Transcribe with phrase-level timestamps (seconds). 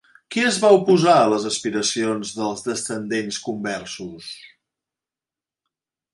[0.35, 4.33] Qui es va oposar a les aspiracions dels descendents conversos?